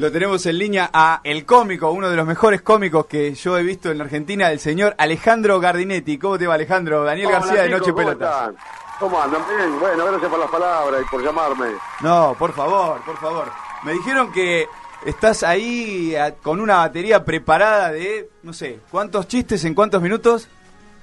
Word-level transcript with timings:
Lo 0.00 0.10
tenemos 0.10 0.46
en 0.46 0.56
línea 0.56 0.88
a 0.94 1.20
el 1.24 1.44
cómico, 1.44 1.90
uno 1.90 2.08
de 2.08 2.16
los 2.16 2.26
mejores 2.26 2.62
cómicos 2.62 3.04
que 3.04 3.34
yo 3.34 3.58
he 3.58 3.62
visto 3.62 3.90
en 3.90 3.98
la 3.98 4.04
Argentina, 4.04 4.50
el 4.50 4.58
señor 4.58 4.94
Alejandro 4.96 5.60
Gardinetti. 5.60 6.16
¿Cómo 6.16 6.38
te 6.38 6.46
va, 6.46 6.54
Alejandro? 6.54 7.04
Daniel 7.04 7.26
Hola, 7.26 7.38
García 7.40 7.62
de 7.64 7.68
Noche 7.68 7.92
¿cómo 7.92 7.96
Pelota. 7.96 8.50
¿Cómo 8.98 9.20
andan? 9.20 9.42
Bien, 9.46 9.78
bueno, 9.78 10.06
gracias 10.06 10.30
por 10.30 10.38
las 10.38 10.50
palabras 10.50 11.02
y 11.06 11.10
por 11.10 11.22
llamarme. 11.22 11.66
No, 12.00 12.34
por 12.38 12.54
favor, 12.54 13.02
por 13.04 13.18
favor. 13.18 13.52
Me 13.84 13.92
dijeron 13.92 14.32
que 14.32 14.66
estás 15.04 15.42
ahí 15.42 16.16
a- 16.16 16.34
con 16.34 16.60
una 16.60 16.76
batería 16.76 17.22
preparada 17.22 17.92
de, 17.92 18.30
no 18.42 18.54
sé, 18.54 18.80
¿cuántos 18.90 19.28
chistes 19.28 19.62
en 19.66 19.74
cuántos 19.74 20.00
minutos? 20.00 20.48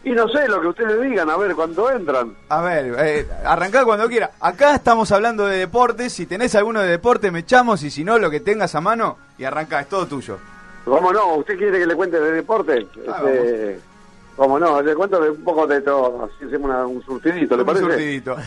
Y 0.03 0.11
no 0.11 0.27
sé 0.29 0.47
lo 0.47 0.61
que 0.61 0.67
ustedes 0.67 1.01
digan, 1.01 1.29
a 1.29 1.35
ver, 1.37 1.53
cuando 1.55 1.89
entran. 1.91 2.33
A 2.49 2.61
ver, 2.61 2.95
eh, 2.99 3.27
arrancá 3.45 3.83
cuando 3.83 4.07
quiera. 4.07 4.31
Acá 4.39 4.75
estamos 4.75 5.11
hablando 5.11 5.45
de 5.47 5.57
deportes. 5.57 6.13
Si 6.13 6.25
tenés 6.25 6.55
alguno 6.55 6.81
de 6.81 6.87
deporte, 6.89 7.29
me 7.31 7.39
echamos. 7.39 7.83
Y 7.83 7.91
si 7.91 8.03
no, 8.05 8.17
lo 8.17 8.29
que 8.29 8.39
tengas 8.39 8.73
a 8.75 8.81
mano 8.81 9.17
y 9.37 9.43
arrancá, 9.43 9.81
es 9.81 9.89
todo 9.89 10.05
tuyo. 10.05 10.37
¿Cómo 10.85 11.11
no? 11.11 11.35
¿Usted 11.35 11.57
quiere 11.57 11.79
que 11.79 11.85
le 11.85 11.95
cuente 11.95 12.19
de 12.21 12.31
deporte? 12.31 12.87
Ah, 13.09 13.21
Este, 13.25 13.79
¿Cómo 14.37 14.57
no? 14.59 14.81
Le 14.81 14.95
cuento 14.95 15.19
de 15.19 15.31
un 15.31 15.43
poco 15.43 15.67
de 15.67 15.81
todo. 15.81 16.23
Así 16.25 16.45
hacemos 16.45 16.69
una- 16.69 16.85
un 16.85 17.03
surtidito, 17.03 17.55
¿le 17.57 17.63
Un 17.63 17.67
parece? 17.67 17.85
surtidito. 17.85 18.37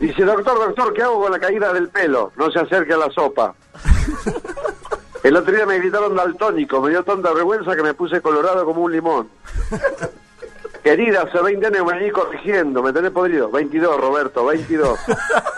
Dice, 0.00 0.24
doctor, 0.24 0.58
doctor, 0.58 0.92
¿qué 0.92 1.02
hago 1.02 1.20
con 1.22 1.30
la 1.30 1.38
caída 1.38 1.72
del 1.72 1.88
pelo? 1.88 2.32
No 2.36 2.50
se 2.50 2.58
acerque 2.58 2.94
a 2.94 2.96
la 2.98 3.10
sopa. 3.10 3.54
El 5.22 5.36
otro 5.36 5.54
día 5.54 5.66
me 5.66 5.78
gritaron 5.78 6.14
daltónico, 6.14 6.80
me 6.80 6.90
dio 6.90 7.02
tanta 7.02 7.32
vergüenza 7.32 7.74
que 7.74 7.82
me 7.82 7.94
puse 7.94 8.20
colorado 8.20 8.64
como 8.64 8.82
un 8.82 8.92
limón. 8.92 9.28
Querida, 10.86 11.22
hace 11.22 11.42
20 11.42 11.66
años 11.66 11.84
me 11.84 11.98
vení 11.98 12.12
corrigiendo, 12.12 12.80
¿me 12.80 12.92
tenés 12.92 13.10
podrido? 13.10 13.50
22, 13.50 14.00
Roberto, 14.00 14.46
22. 14.46 14.96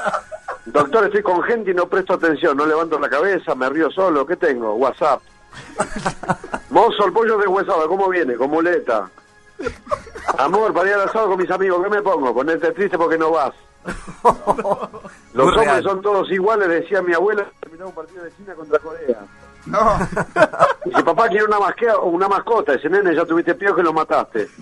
Doctor, 0.64 1.04
estoy 1.04 1.22
con 1.22 1.42
gente 1.42 1.72
y 1.72 1.74
no 1.74 1.86
presto 1.86 2.14
atención, 2.14 2.56
no 2.56 2.64
levanto 2.64 2.98
la 2.98 3.10
cabeza, 3.10 3.54
me 3.54 3.68
río 3.68 3.90
solo, 3.90 4.24
¿qué 4.24 4.36
tengo? 4.36 4.72
WhatsApp. 4.76 5.20
Mozo, 6.70 7.04
el 7.04 7.12
pollo 7.12 7.36
deshuesado, 7.36 7.86
¿cómo 7.88 8.08
viene? 8.08 8.36
Con 8.36 8.48
muleta. 8.48 9.10
Amor, 10.38 10.72
para 10.72 10.88
ir 10.88 10.94
al 10.94 11.10
asado 11.10 11.28
con 11.28 11.36
mis 11.36 11.50
amigos, 11.50 11.84
¿qué 11.84 11.90
me 11.90 12.00
pongo? 12.00 12.32
Ponerte 12.32 12.72
triste 12.72 12.96
porque 12.96 13.18
no 13.18 13.30
vas. 13.32 13.52
Los 15.34 15.44
Muy 15.44 15.48
hombres 15.48 15.66
real. 15.66 15.82
son 15.82 16.00
todos 16.00 16.30
iguales, 16.30 16.70
decía 16.70 17.02
mi 17.02 17.12
abuela, 17.12 17.46
terminó 17.60 17.88
un 17.88 17.94
partido 17.94 18.24
de 18.24 18.34
China 18.34 18.54
contra 18.54 18.78
Corea. 18.78 19.26
No. 19.66 19.98
Dice, 20.86 21.02
papá 21.04 21.28
quiere 21.28 21.44
una, 21.44 21.60
masquea, 21.60 21.98
una 21.98 22.28
mascota. 22.28 22.72
Dice, 22.72 22.88
nene, 22.88 23.14
ya 23.14 23.26
tuviste 23.26 23.54
piojo 23.54 23.80
y 23.80 23.82
lo 23.82 23.92
mataste. 23.92 24.48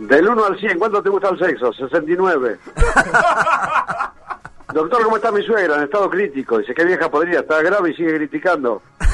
Del 0.00 0.26
1 0.26 0.44
al 0.46 0.58
100, 0.58 0.78
¿cuánto 0.78 1.02
te 1.02 1.10
gusta 1.10 1.28
el 1.28 1.38
sexo? 1.38 1.74
69. 1.74 2.58
Doctor, 4.72 5.04
¿cómo 5.04 5.16
está 5.16 5.30
mi 5.30 5.42
suegra? 5.42 5.76
En 5.76 5.82
estado 5.82 6.08
crítico. 6.08 6.56
Dice, 6.56 6.72
qué 6.72 6.86
vieja 6.86 7.10
podría, 7.10 7.40
está 7.40 7.60
grave 7.60 7.90
y 7.90 7.94
sigue 7.94 8.16
criticando. 8.16 8.80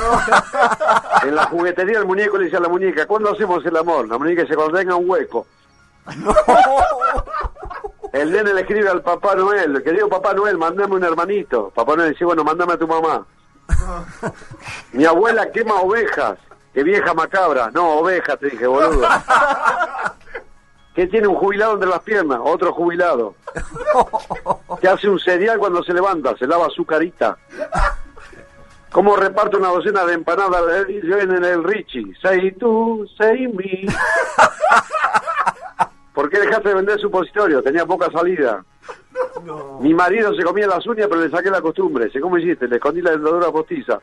En 1.24 1.34
la 1.34 1.46
juguetería 1.46 1.98
el 1.98 2.04
muñeco 2.04 2.38
le 2.38 2.44
dice 2.44 2.58
a 2.58 2.60
la 2.60 2.68
muñeca, 2.68 3.04
¿cuándo 3.06 3.32
hacemos 3.32 3.66
el 3.66 3.76
amor? 3.76 4.06
La 4.06 4.16
muñeca 4.16 4.42
dice, 4.42 4.54
cuando 4.54 4.78
tenga 4.78 4.94
un 4.94 5.10
hueco. 5.10 5.44
El 8.12 8.30
nene 8.30 8.54
le 8.54 8.60
escribe 8.60 8.88
al 8.88 9.02
Papá 9.02 9.34
Noel, 9.34 9.82
querido 9.82 10.08
Papá 10.08 10.34
Noel, 10.34 10.56
mandame 10.56 10.94
un 10.94 11.02
hermanito. 11.02 11.72
Papá 11.74 11.96
Noel 11.96 12.12
dice, 12.12 12.24
bueno, 12.24 12.44
mandame 12.44 12.74
a 12.74 12.78
tu 12.78 12.86
mamá. 12.86 13.26
Mi 14.92 15.04
abuela 15.04 15.50
quema 15.50 15.80
ovejas. 15.80 16.38
Qué 16.72 16.84
vieja 16.84 17.12
macabra. 17.12 17.72
No, 17.72 17.94
ovejas, 17.94 18.38
te 18.38 18.50
dije, 18.50 18.68
boludo. 18.68 19.08
¿Qué 20.96 21.06
tiene 21.08 21.28
un 21.28 21.34
jubilado 21.34 21.74
entre 21.74 21.90
las 21.90 22.00
piernas? 22.00 22.40
Otro 22.42 22.72
jubilado. 22.72 23.34
¿Qué 24.80 24.88
hace 24.88 25.10
un 25.10 25.20
cereal 25.20 25.58
cuando 25.58 25.84
se 25.84 25.92
levanta? 25.92 26.34
Se 26.38 26.46
lava 26.46 26.70
su 26.70 26.86
carita. 26.86 27.36
¿Cómo 28.90 29.14
reparte 29.14 29.58
una 29.58 29.68
docena 29.68 30.06
de 30.06 30.14
empanadas 30.14 30.86
yo 30.88 31.18
en 31.18 31.44
el 31.44 31.62
Richie? 31.64 32.14
Say 32.22 32.52
tú, 32.52 33.06
say 33.18 33.46
me. 33.46 33.84
¿Por 36.14 36.30
qué 36.30 36.40
dejaste 36.40 36.70
de 36.70 36.74
vender 36.76 36.98
supositorio? 36.98 37.62
Tenía 37.62 37.84
poca 37.84 38.10
salida. 38.10 38.64
Mi 39.80 39.92
marido 39.92 40.34
se 40.34 40.44
comía 40.44 40.66
las 40.66 40.86
uñas, 40.86 41.08
pero 41.10 41.20
le 41.20 41.28
saqué 41.28 41.50
la 41.50 41.60
costumbre. 41.60 42.10
¿cómo 42.22 42.38
hiciste? 42.38 42.66
Le 42.68 42.76
escondí 42.76 43.02
la 43.02 43.10
dentadura 43.10 43.52
postiza. 43.52 44.00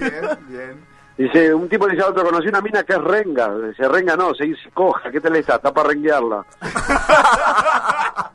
Bien, 0.00 0.38
bien. 0.48 0.91
Dice, 1.16 1.52
un 1.54 1.68
tipo 1.68 1.86
le 1.86 1.92
dice 1.92 2.04
al 2.04 2.12
otro, 2.12 2.24
conocí 2.24 2.48
una 2.48 2.60
mina 2.60 2.82
que 2.82 2.94
es 2.94 3.02
renga. 3.02 3.54
Dice, 3.56 3.88
renga 3.88 4.16
no, 4.16 4.34
se 4.34 4.44
dice 4.44 4.70
coja, 4.72 5.10
¿qué 5.10 5.20
te 5.20 5.30
le 5.30 5.40
está? 5.40 5.56
Está 5.56 5.72
para 5.72 5.90
renguearla. 5.90 6.44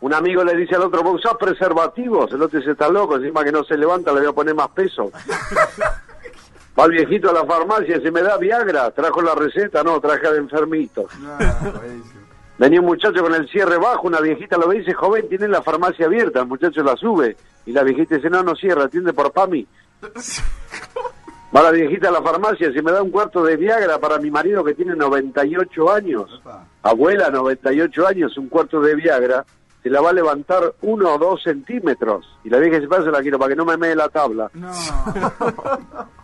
un 0.00 0.14
amigo 0.14 0.44
le 0.44 0.56
dice 0.56 0.76
al 0.76 0.82
otro, 0.82 1.02
¿vos 1.02 1.16
usás 1.16 1.36
preservativos? 1.38 2.32
El 2.32 2.42
otro 2.42 2.58
dice, 2.58 2.72
está 2.72 2.88
loco, 2.88 3.16
encima 3.16 3.44
que 3.44 3.52
no 3.52 3.64
se 3.64 3.76
levanta 3.76 4.12
le 4.12 4.20
voy 4.20 4.28
a 4.28 4.32
poner 4.32 4.54
más 4.54 4.68
peso. 4.68 5.10
Va 6.78 6.86
el 6.86 6.92
viejito 6.92 7.28
a 7.28 7.34
la 7.34 7.44
farmacia, 7.44 8.00
se 8.00 8.10
me 8.10 8.22
da 8.22 8.38
Viagra, 8.38 8.90
trajo 8.92 9.20
la 9.20 9.34
receta, 9.34 9.82
no, 9.82 10.00
traje 10.00 10.26
al 10.26 10.36
enfermito. 10.36 11.06
Buenísimo. 11.28 12.22
Venía 12.58 12.80
un 12.80 12.86
muchacho 12.86 13.22
con 13.22 13.34
el 13.34 13.48
cierre 13.48 13.76
bajo, 13.76 14.06
una 14.06 14.20
viejita 14.20 14.56
lo 14.56 14.68
ve 14.68 14.76
y 14.76 14.78
dice, 14.78 14.94
joven, 14.94 15.28
tiene 15.28 15.48
la 15.48 15.62
farmacia 15.62 16.06
abierta, 16.06 16.40
el 16.40 16.46
muchacho 16.46 16.82
la 16.82 16.96
sube. 16.96 17.36
Y 17.66 17.72
la 17.72 17.82
viejita 17.82 18.14
dice, 18.14 18.30
no, 18.30 18.42
no 18.42 18.54
cierra, 18.54 18.84
atiende 18.84 19.12
por 19.12 19.32
PAMI. 19.32 19.66
Va 21.54 21.62
la 21.62 21.70
viejita 21.70 22.08
a 22.08 22.12
la 22.12 22.22
farmacia, 22.22 22.72
se 22.72 22.82
me 22.82 22.92
da 22.92 23.02
un 23.02 23.10
cuarto 23.10 23.44
de 23.44 23.56
Viagra 23.56 23.98
para 23.98 24.18
mi 24.18 24.30
marido 24.30 24.64
que 24.64 24.74
tiene 24.74 24.96
98 24.96 25.92
años. 25.92 26.40
Opa. 26.40 26.64
Abuela, 26.82 27.28
98 27.30 28.06
años, 28.06 28.38
un 28.38 28.48
cuarto 28.48 28.80
de 28.80 28.94
Viagra, 28.94 29.44
se 29.82 29.90
la 29.90 30.00
va 30.00 30.10
a 30.10 30.14
levantar 30.14 30.74
uno 30.80 31.14
o 31.14 31.18
dos 31.18 31.42
centímetros. 31.42 32.26
Y 32.44 32.48
la 32.48 32.58
vieja 32.58 32.80
se 32.80 32.88
pasa, 32.88 33.10
la 33.10 33.20
quiero 33.20 33.38
para 33.38 33.50
que 33.50 33.56
no 33.56 33.66
me 33.66 33.76
mee 33.76 33.94
la 33.94 34.08
tabla. 34.08 34.50
No. 34.54 34.70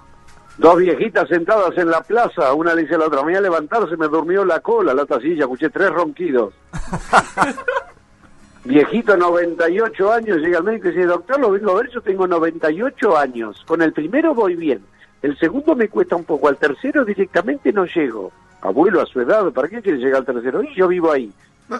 Dos 0.58 0.76
viejitas 0.76 1.28
sentadas 1.28 1.78
en 1.78 1.88
la 1.88 2.00
plaza, 2.00 2.52
una 2.52 2.74
le 2.74 2.82
dice 2.82 2.96
a 2.96 2.98
la 2.98 3.06
otra, 3.06 3.20
me 3.20 3.26
voy 3.26 3.36
a 3.36 3.40
levantarse, 3.40 3.96
me 3.96 4.08
durmió 4.08 4.44
la 4.44 4.58
cola, 4.58 4.92
la 4.92 5.02
otra 5.02 5.20
silla, 5.20 5.44
escuché 5.44 5.70
tres 5.70 5.90
ronquidos. 5.90 6.52
Viejito, 8.64 9.16
98 9.16 10.12
años, 10.12 10.38
llega 10.38 10.58
al 10.58 10.64
médico 10.64 10.88
y 10.88 10.90
dice, 10.90 11.06
doctor, 11.06 11.38
lo 11.38 11.52
vengo 11.52 11.70
a 11.70 11.74
ver, 11.76 11.90
yo 11.90 12.00
tengo 12.00 12.26
98 12.26 13.16
años, 13.16 13.62
con 13.68 13.82
el 13.82 13.92
primero 13.92 14.34
voy 14.34 14.56
bien, 14.56 14.84
el 15.22 15.38
segundo 15.38 15.74
me 15.74 15.88
cuesta 15.88 16.16
un 16.16 16.24
poco, 16.24 16.48
al 16.48 16.56
tercero 16.56 17.04
directamente 17.04 17.72
no 17.72 17.84
llego. 17.86 18.32
Abuelo, 18.60 19.00
a 19.00 19.06
su 19.06 19.20
edad, 19.20 19.50
¿para 19.52 19.68
qué 19.68 19.82
quiere 19.82 19.98
llegar 19.98 20.20
al 20.20 20.26
tercero? 20.26 20.62
Y 20.62 20.74
yo 20.74 20.88
vivo 20.88 21.12
ahí. 21.12 21.32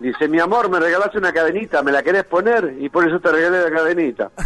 Dice, 0.00 0.28
mi 0.28 0.40
amor, 0.40 0.68
me 0.68 0.80
regalaste 0.80 1.18
una 1.18 1.32
cadenita, 1.32 1.82
¿me 1.82 1.92
la 1.92 2.02
querés 2.02 2.24
poner? 2.24 2.74
Y 2.78 2.88
por 2.88 3.06
eso 3.06 3.20
te 3.20 3.30
regalé 3.30 3.62
la 3.62 3.70
cadenita. 3.70 4.30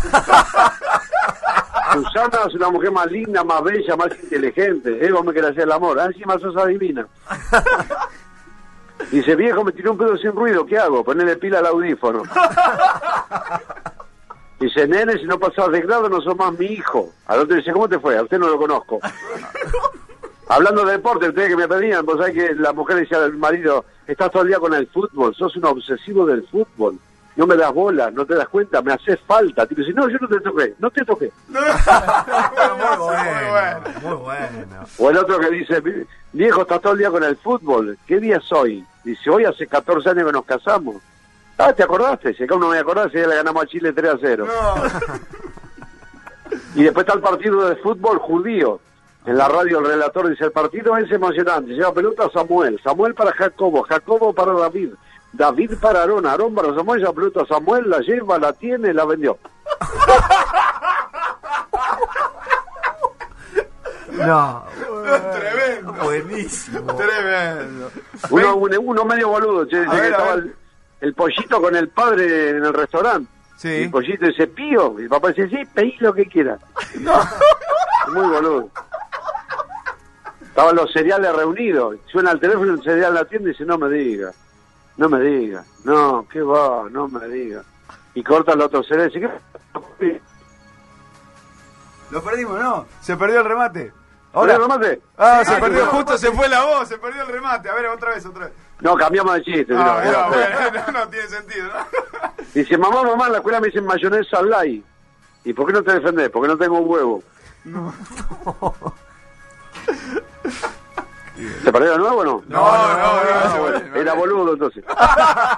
Susana 1.92 2.38
es 2.46 2.54
una 2.54 2.70
mujer 2.70 2.92
más 2.92 3.10
linda, 3.10 3.42
más 3.44 3.62
bella, 3.62 3.96
más 3.96 4.10
inteligente. 4.22 5.04
Eh, 5.04 5.10
vos 5.10 5.24
me 5.24 5.32
querés 5.32 5.50
hacer 5.50 5.64
el 5.64 5.72
amor. 5.72 5.98
Ah, 5.98 6.06
encima 6.06 6.38
sos 6.38 6.56
adivina. 6.56 7.06
Dice, 9.10 9.34
viejo, 9.36 9.64
me 9.64 9.72
tiró 9.72 9.92
un 9.92 9.98
pedo 9.98 10.16
sin 10.18 10.32
ruido, 10.32 10.66
¿qué 10.66 10.78
hago? 10.78 11.02
Ponele 11.02 11.36
pila 11.36 11.60
al 11.60 11.66
audífono. 11.66 12.22
Dice, 14.60 14.88
nene, 14.88 15.18
si 15.18 15.24
no 15.24 15.38
pasas 15.38 15.70
de 15.70 15.80
grado 15.82 16.08
no 16.08 16.20
sos 16.20 16.36
más 16.36 16.52
mi 16.58 16.66
hijo. 16.66 17.10
Al 17.26 17.40
otro 17.40 17.56
dice, 17.56 17.72
¿cómo 17.72 17.88
te 17.88 17.98
fue? 18.00 18.16
A 18.18 18.22
usted 18.22 18.38
no 18.38 18.48
lo 18.48 18.58
conozco. 18.58 18.98
Hablando 20.48 20.84
de 20.84 20.92
deporte, 20.92 21.28
ustedes 21.28 21.48
que 21.50 21.56
me 21.56 21.68
pedían, 21.68 22.04
vos 22.06 22.16
sabés 22.18 22.34
que 22.34 22.54
la 22.54 22.72
mujer 22.72 22.96
decía 22.96 23.18
al 23.18 23.34
marido, 23.36 23.84
estás 24.06 24.30
todo 24.30 24.42
el 24.42 24.48
día 24.48 24.58
con 24.58 24.72
el 24.72 24.86
fútbol, 24.88 25.34
sos 25.34 25.54
un 25.56 25.66
obsesivo 25.66 26.24
del 26.26 26.46
fútbol. 26.48 26.98
No 27.36 27.46
me 27.46 27.54
das 27.54 27.72
bola, 27.72 28.10
no 28.10 28.24
te 28.26 28.34
das 28.34 28.48
cuenta, 28.48 28.82
me 28.82 28.92
haces 28.94 29.20
falta. 29.26 29.64
Tipo, 29.66 29.82
dice, 29.82 29.92
no, 29.92 30.08
yo 30.08 30.16
no 30.20 30.26
te 30.26 30.40
toqué, 30.40 30.74
no 30.80 30.90
te 30.90 31.04
toqué. 31.04 31.30
Muy 31.48 31.58
bueno, 33.50 33.80
muy 34.02 34.14
bueno. 34.16 34.84
O 34.98 35.10
el 35.10 35.16
otro 35.18 35.38
que 35.38 35.50
dice, 35.50 35.80
"Vi- 35.80 36.04
viejo, 36.32 36.62
estás 36.62 36.80
todo 36.80 36.94
el 36.94 36.98
día 36.98 37.10
con 37.10 37.22
el 37.22 37.36
fútbol. 37.36 37.96
¿Qué 38.06 38.18
día 38.18 38.38
es 38.38 38.52
hoy? 38.52 38.84
Dice, 39.04 39.30
hoy 39.30 39.44
hace 39.44 39.66
14 39.66 40.10
años 40.10 40.26
que 40.26 40.32
nos 40.32 40.44
casamos. 40.44 40.96
Ah, 41.58 41.72
¿te 41.72 41.82
acordaste? 41.82 42.34
Si 42.34 42.44
acá 42.44 42.54
uno 42.54 42.68
me 42.68 42.78
acordase, 42.78 43.20
ya 43.20 43.26
le 43.26 43.34
ganamos 43.36 43.62
a 43.64 43.66
Chile 43.66 43.92
3 43.92 44.12
a 44.14 44.18
0. 44.20 44.46
Y 46.74 46.82
después 46.84 47.04
está 47.04 47.14
el 47.14 47.20
partido 47.22 47.68
de 47.68 47.76
fútbol 47.76 48.18
judío. 48.18 48.80
En 49.26 49.36
la 49.36 49.48
radio 49.48 49.80
el 49.80 49.86
relator 49.86 50.28
dice, 50.30 50.44
el 50.44 50.52
partido 50.52 50.96
es 50.96 51.10
emocionante. 51.10 51.72
Lleva 51.72 51.92
pelota 51.92 52.30
Samuel. 52.32 52.80
Samuel 52.82 53.14
para 53.14 53.32
Jacobo. 53.32 53.82
Jacobo 53.82 54.32
para 54.32 54.52
David. 54.52 54.90
David 55.32 55.72
para 55.80 56.00
Aarón. 56.00 56.24
Aarón 56.26 56.54
para 56.54 56.74
Samuel. 56.74 57.00
Lleva 57.00 57.12
pelota 57.12 57.44
Samuel. 57.46 57.90
La 57.90 57.98
lleva, 57.98 58.38
la 58.38 58.52
tiene, 58.52 58.94
la 58.94 59.04
vendió. 59.04 59.36
No, 64.10 64.64
Tremendo. 65.32 65.92
buenísimo. 66.04 66.94
Tremendo. 66.96 67.90
Uno, 68.30 68.56
uno, 68.56 68.80
uno 68.80 69.04
medio 69.04 69.28
boludo. 69.28 69.66
Che, 69.66 69.76
A 69.76 69.80
ver, 69.80 69.88
que 69.90 69.96
a 69.96 70.08
estaba 70.08 70.34
ver. 70.34 70.44
el, 70.44 70.56
el 71.00 71.14
pollito 71.14 71.60
con 71.60 71.76
el 71.76 71.88
padre 71.88 72.50
en 72.50 72.64
el 72.64 72.74
restaurante. 72.74 73.30
Sí. 73.56 73.68
el 73.68 73.90
pollito 73.90 74.26
dice, 74.26 74.46
pío. 74.46 74.98
Y 74.98 75.02
el 75.02 75.08
papá 75.08 75.28
dice, 75.28 75.48
sí, 75.48 75.64
pedí 75.74 75.96
lo 76.00 76.14
que 76.14 76.26
quiera. 76.26 76.58
Muy 78.12 78.26
boludo. 78.28 78.70
Estaban 80.42 80.76
los 80.76 80.92
cereales 80.92 81.34
reunidos. 81.34 81.96
Suena 82.10 82.32
el 82.32 82.40
teléfono, 82.40 82.74
el 82.74 82.82
cereal 82.82 83.10
en 83.10 83.14
la 83.14 83.24
tienda 83.24 83.48
y 83.48 83.52
dice, 83.52 83.64
no 83.64 83.78
me 83.78 83.88
diga. 83.88 84.32
No 84.96 85.08
me 85.08 85.20
diga. 85.20 85.64
No, 85.84 86.26
¿qué 86.30 86.42
va? 86.42 86.88
No 86.90 87.08
me 87.08 87.26
diga. 87.28 87.62
Y 88.14 88.22
corta 88.22 88.52
el 88.52 88.60
otro 88.60 88.82
cereal 88.82 89.10
y 89.10 89.20
dice, 89.20 89.32
¿qué? 89.98 90.20
Lo 92.10 92.22
perdimos, 92.22 92.58
¿no? 92.58 92.86
Se 93.00 93.16
perdió 93.16 93.40
el 93.40 93.44
remate. 93.46 93.92
¿Ahora 94.32 94.54
Ahora. 94.54 94.58
remate? 94.58 95.00
Ah, 95.16 95.42
se 95.44 95.54
Ah, 95.54 95.60
perdió, 95.60 95.84
no. 95.86 95.90
justo 95.92 96.18
se 96.18 96.30
fue 96.32 96.48
la 96.48 96.64
voz, 96.64 96.88
se 96.88 96.98
perdió 96.98 97.22
el 97.22 97.28
remate. 97.28 97.68
A 97.70 97.74
ver, 97.74 97.86
otra 97.86 98.10
vez, 98.14 98.24
otra 98.26 98.44
vez. 98.46 98.54
No, 98.80 98.96
cambiamos 98.96 99.34
de 99.34 99.42
chiste. 99.42 99.74
Ah, 99.76 100.02
no, 100.04 100.28
bueno, 100.28 100.82
no, 100.86 100.92
no 101.00 101.08
tiene 101.08 101.26
sentido, 101.28 101.66
¿no? 101.68 102.32
Dice, 102.54 102.78
mamá, 102.78 103.02
mamá, 103.02 103.26
en 103.26 103.32
la 103.32 103.38
escuela 103.38 103.60
me 103.60 103.66
dicen 103.68 103.84
mayonesa 103.84 104.42
light. 104.42 104.84
¿Y 105.44 105.52
por 105.54 105.66
qué 105.66 105.72
no 105.72 105.82
te 105.82 105.92
defendés? 105.94 106.30
Porque 106.30 106.48
no 106.48 106.56
tengo 106.58 106.78
un 106.78 106.88
huevo. 106.90 107.22
¿Se 111.62 111.72
perdió 111.72 111.92
de 111.92 111.98
nuevo 111.98 112.16
o 112.20 112.24
no? 112.24 112.42
No, 112.48 112.72
no, 112.72 112.88
no, 112.88 113.24
no, 113.24 113.70
no, 113.70 113.78
no. 113.80 113.96
Era 113.96 114.12
boludo 114.14 114.52
entonces. 114.54 114.84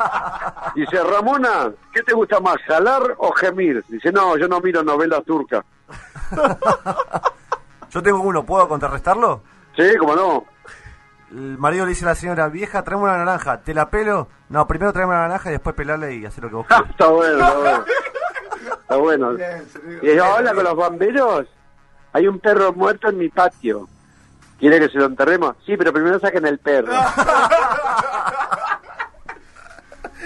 Dice, 0.75 1.03
Ramona, 1.03 1.71
¿qué 1.93 2.03
te 2.03 2.13
gusta 2.13 2.39
más, 2.41 2.57
jalar 2.67 3.15
o 3.19 3.33
gemir? 3.33 3.83
Dice, 3.89 4.13
no, 4.13 4.37
yo 4.37 4.47
no 4.47 4.61
miro 4.61 4.83
novelas 4.83 5.25
turcas. 5.25 5.65
Yo 7.91 8.03
tengo 8.03 8.21
uno, 8.21 8.45
¿puedo 8.45 8.69
contrarrestarlo? 8.69 9.43
Sí, 9.77 9.85
cómo 9.99 10.15
no. 10.15 10.45
El 11.31 11.59
marido 11.59 11.85
le 11.85 11.91
dice 11.91 12.05
a 12.05 12.09
la 12.09 12.15
señora, 12.15 12.49
vieja, 12.49 12.83
tráeme 12.83 13.05
una 13.05 13.17
naranja, 13.19 13.61
¿te 13.63 13.73
la 13.75 13.89
pelo? 13.91 14.29
No, 14.49 14.67
primero 14.67 14.93
tráeme 14.93 15.13
una 15.13 15.23
naranja 15.29 15.49
y 15.51 15.53
después 15.53 15.75
pelarla 15.77 16.11
y 16.11 16.25
hacer 16.27 16.45
lo 16.45 16.51
que 16.51 16.57
vos 16.57 16.67
quieras. 16.67 16.89
está 16.91 17.07
bueno, 17.09 17.39
está 17.39 17.55
bueno. 17.59 17.85
Está 18.81 18.97
bueno. 18.97 19.35
Bien. 19.35 19.65
Y 20.03 20.09
ella 20.11 20.35
habla 20.37 20.55
con 20.55 20.65
los 20.65 20.75
bomberos. 20.75 21.47
Hay 22.13 22.27
un 22.27 22.41
perro 22.41 22.73
muerto 22.73 23.09
en 23.09 23.19
mi 23.19 23.29
patio. 23.29 23.87
¿Quiere 24.59 24.81
que 24.81 24.89
se 24.89 24.99
lo 24.99 25.07
enterremos? 25.07 25.55
Sí, 25.65 25.77
pero 25.77 25.93
primero 25.93 26.19
saquen 26.19 26.45
el 26.47 26.59
perro. 26.59 26.93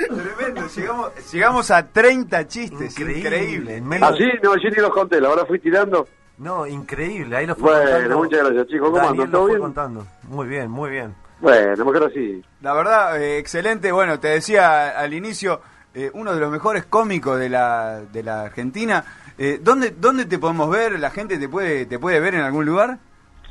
Tremendo, 0.09 0.67
llegamos, 0.75 1.33
llegamos 1.33 1.71
a 1.71 1.87
30 1.87 2.49
chistes, 2.49 2.99
increíble. 2.99 3.77
En 3.77 3.87
menos- 3.87 4.13
Así, 4.13 4.25
no, 4.43 4.57
yo 4.57 4.71
ni 4.71 4.77
los 4.77 4.91
conté, 4.91 5.21
la 5.21 5.29
verdad 5.29 5.47
fui 5.47 5.61
tirando. 5.61 6.09
No, 6.39 6.67
increíble, 6.67 7.37
ahí 7.37 7.47
lo 7.47 7.55
fue 7.55 7.71
Bueno, 7.71 7.91
contando. 7.91 8.19
muchas 8.19 8.41
gracias, 8.41 8.67
chicos. 8.67 8.91
¿Cómo 8.91 9.09
andan? 9.09 9.31
¿Todo 9.31 9.47
bien? 9.47 9.59
contando. 9.61 10.07
Muy 10.29 10.47
bien, 10.49 10.71
muy 10.71 10.91
bien. 10.91 11.15
Bueno, 11.41 11.85
mejor 11.85 12.05
así. 12.05 12.43
La 12.63 12.73
verdad, 12.75 13.21
eh, 13.23 13.39
excelente. 13.39 13.93
Bueno, 13.93 14.19
te 14.19 14.29
decía 14.29 14.99
al 14.99 15.13
inicio, 15.15 15.61
eh, 15.95 16.11
uno 16.15 16.35
de 16.35 16.41
los 16.41 16.51
mejores 16.51 16.85
cómicos 16.87 17.39
de 17.39 17.49
la, 17.49 18.01
de 18.01 18.23
la 18.23 18.43
Argentina. 18.43 19.05
Eh, 19.39 19.61
¿dónde, 19.63 19.91
¿Dónde 19.99 20.25
te 20.27 20.39
podemos 20.39 20.71
ver? 20.71 20.99
¿La 20.99 21.11
gente 21.11 21.39
te 21.39 21.49
puede, 21.49 21.87
te 21.87 21.99
puede 21.99 22.19
ver 22.21 22.35
en 22.35 22.41
algún 22.43 22.65
lugar? 22.65 22.99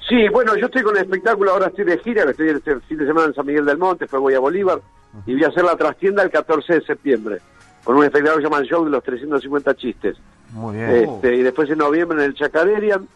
Sí, 0.09 0.27
bueno, 0.31 0.55
yo 0.57 0.65
estoy 0.65 0.81
con 0.83 0.95
el 0.97 1.03
espectáculo, 1.03 1.51
ahora 1.51 1.67
estoy 1.67 1.85
de 1.85 1.97
gira, 1.99 2.23
que 2.25 2.31
estoy 2.31 2.49
este 2.49 2.79
fin 2.81 2.97
de 2.97 3.05
semana 3.05 3.27
en 3.27 3.33
San 3.33 3.45
Miguel 3.45 3.65
del 3.65 3.77
Monte, 3.77 4.03
después 4.03 4.21
voy 4.21 4.33
a 4.33 4.39
Bolívar, 4.39 4.81
y 5.25 5.33
voy 5.33 5.43
a 5.45 5.47
hacer 5.47 5.63
la 5.63 5.77
trastienda 5.77 6.23
el 6.23 6.29
14 6.29 6.73
de 6.73 6.81
septiembre, 6.81 7.39
con 7.85 7.95
un 7.95 8.03
espectáculo 8.03 8.35
que 8.35 8.41
se 8.41 8.49
llama 8.49 8.61
El 8.61 8.67
Show 8.69 8.83
de 8.83 8.91
los 8.91 9.03
350 9.03 9.75
Chistes. 9.75 10.17
Muy 10.53 10.75
bien. 10.75 10.89
Este, 10.89 11.35
y 11.35 11.43
después 11.43 11.69
en 11.69 11.79
noviembre 11.79 12.17
en 12.19 12.25
el 12.25 12.35
Chacarerian, 12.35 13.07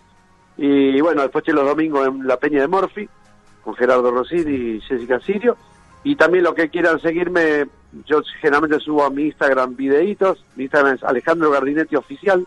y 0.57 0.99
bueno, 1.01 1.21
después 1.21 1.47
los 1.47 1.65
domingos 1.65 2.07
en 2.07 2.27
la 2.27 2.37
Peña 2.37 2.61
de 2.61 2.67
Morphy, 2.67 3.07
con 3.63 3.75
Gerardo 3.75 4.11
Rossini 4.11 4.51
y 4.77 4.81
Jessica 4.81 5.19
Sirio, 5.19 5.55
y 6.03 6.15
también 6.15 6.43
lo 6.43 6.55
que 6.55 6.69
quieran 6.69 6.99
seguirme, 6.99 7.67
yo 8.05 8.21
generalmente 8.41 8.79
subo 8.79 9.03
a 9.03 9.09
mi 9.09 9.25
Instagram 9.25 9.75
videitos, 9.75 10.43
mi 10.55 10.63
Instagram 10.63 10.95
es 10.95 11.03
Alejandro 11.03 11.51
Gardinetti 11.51 11.95
Oficial, 11.95 12.45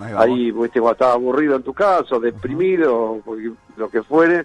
Ahí 0.00 0.12
ahí 0.16 0.52
cuando 0.52 0.92
estás 0.92 1.14
aburrido 1.14 1.56
en 1.56 1.62
tu 1.64 1.72
caso 1.74 2.20
deprimido 2.20 3.20
porque- 3.24 3.50
lo 3.76 3.88
que 3.90 4.02
fuere 4.04 4.44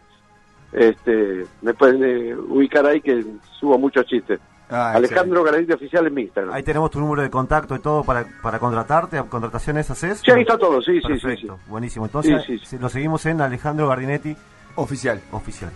este 0.71 1.45
me 1.61 1.75
pueden 1.75 2.03
eh, 2.03 2.35
ubicar 2.35 2.87
ahí 2.87 2.99
que 3.01 3.23
subo 3.59 3.77
muchos 3.77 4.03
chistes 4.07 4.39
Ah, 4.69 4.93
Alejandro 4.93 5.43
Granite 5.43 5.73
Oficial 5.73 6.07
en 6.07 6.13
mi 6.13 6.21
Instagram 6.23 6.53
Ahí 6.53 6.63
tenemos 6.63 6.89
tu 6.89 6.99
número 6.99 7.21
de 7.21 7.29
contacto 7.29 7.75
y 7.75 7.79
todo 7.79 8.03
para, 8.03 8.25
para 8.41 8.57
contratarte. 8.59 9.21
¿Contrataciones 9.29 9.89
haces? 9.91 10.21
sí 10.23 10.31
ahí 10.31 10.41
está 10.41 10.57
todo 10.57 10.81
sí 10.81 10.93
sí 11.01 11.01
sí, 11.01 11.13
sí 11.15 11.21
Perfecto, 11.27 11.59
buenísimo. 11.67 12.05
Entonces, 12.05 12.41
Sí, 12.45 12.53
sí, 12.53 12.59
sí. 12.59 12.65
si 12.65 12.77
lo 12.79 12.89
seguimos 12.89 13.25
en 13.25 13.41
Alejandro 13.41 13.87
Gardinetti. 13.87 14.35
Oficial. 14.75 15.21
Oficial. 15.31 15.71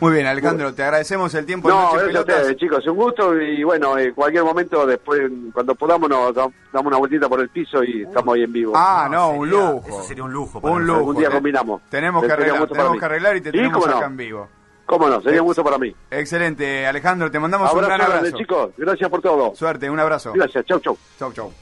Muy 0.00 0.14
bien, 0.14 0.26
Alejandro, 0.26 0.74
te 0.74 0.82
agradecemos 0.82 1.32
el 1.36 1.46
tiempo. 1.46 1.68
no 1.68 1.76
Noche 1.76 1.92
gracias 1.98 2.08
a 2.08 2.08
Pelotas. 2.24 2.36
ustedes 2.40 2.56
chicos 2.56 2.86
un 2.88 2.96
gusto 2.96 3.40
y 3.40 3.62
bueno 3.62 3.96
en 3.96 4.12
cualquier 4.14 4.42
momento 4.42 4.84
después 4.84 5.20
cuando 5.52 5.76
podamos 5.76 6.10
nos 6.10 6.34
da- 6.34 6.48
damos 6.72 6.86
una 6.88 6.96
vueltita 6.96 7.28
por 7.28 7.38
el 7.40 7.48
piso 7.50 7.84
y 7.84 8.02
estamos 8.02 8.34
ahí 8.34 8.42
en 8.42 8.52
vivo 8.52 8.72
Ah, 8.74 9.06
no, 9.08 9.30
un 9.30 9.48
sería- 9.48 9.70
lujo. 9.70 9.84
eso 9.86 10.02
sería 10.02 10.24
un 10.24 10.32
lujo 10.32 10.60
para 10.60 10.74
Un 10.74 10.84
lujo. 10.88 10.98
Algún 10.98 11.16
día 11.18 11.30
combinamos. 11.30 11.82
Tenemos 11.88 12.24
que 12.24 12.32
arreglar, 12.32 12.66
tenemos 12.66 12.98
que 12.98 13.04
arreglar 13.04 13.36
y 13.36 13.40
te 13.42 13.50
Sí, 13.52 13.56
tenemos 13.58 13.86
no. 13.86 13.96
acá 13.96 14.06
en 14.06 14.16
vivo. 14.16 14.48
Cómo 14.86 15.08
no 15.08 15.20
sería 15.20 15.40
un 15.42 15.46
gusto 15.48 15.62
para 15.64 15.78
mí 15.78 15.94
Excelente, 16.10 16.86
Alejandro, 16.86 17.30
te 17.30 17.38
mandamos 17.38 17.72
un 17.72 17.78
abrazo 17.78 17.88
gran 17.96 17.98
grande 18.10 18.28
abrazo. 18.28 18.36
chicos 18.38 18.70
gracias 18.76 19.10
por 19.10 19.20
todo 19.22 19.54
Suerte, 19.54 19.88
un 19.90 20.00
abrazo. 20.00 20.32
gracias 20.34 20.64
chau 20.66 20.80
chau 20.80 20.96
Chau, 21.18 21.32
chau. 21.32 21.52